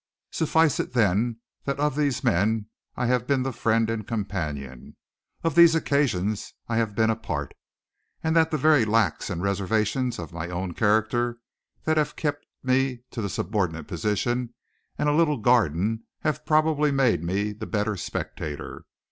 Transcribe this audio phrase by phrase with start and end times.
[0.31, 2.65] Suffice it then that of these men
[2.95, 4.95] I have been the friend and companion,
[5.43, 7.53] of these occasions I have been a part,
[8.23, 11.37] and that the very lacks and reservations of my own character
[11.83, 14.55] that have kept me to a subordinate position
[14.97, 18.85] and a little garden have probably made me the better spectator.